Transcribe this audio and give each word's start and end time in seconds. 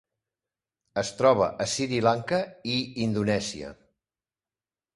Es 1.01 1.11
troba 1.19 1.49
a 1.65 1.67
Sri 1.75 2.01
Lanka 2.07 2.41
i 2.77 2.81
Indonèsia. 3.07 3.73